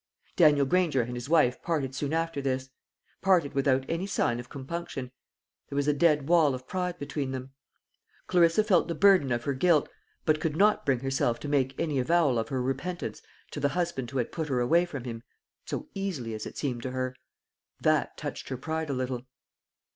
[0.35, 2.71] Daniel Granger and his wife parted soon after this;
[3.21, 5.11] parted without any sign of compunction
[5.69, 7.51] there was a dead wall of pride between them.
[8.25, 9.87] Clarissa felt the burden of her guilt,
[10.25, 14.09] but could not bring herself to make any avowal of her repentance to the husband
[14.09, 15.21] who had put her away from him,
[15.67, 17.15] so easily, as it seemed to her.
[17.79, 19.27] That touched her pride a little.